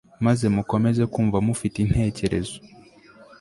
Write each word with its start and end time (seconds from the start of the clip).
maze 0.25 0.45
mukomeze 0.55 1.03
kumva 1.13 1.37
mufite 1.47 1.77
intekerezo 1.85 2.57